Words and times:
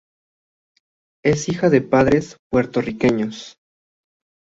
Es 1.23 1.47
hija 1.47 1.69
de 1.69 1.81
padres 1.83 2.35
puertorriqueños. 2.51 3.55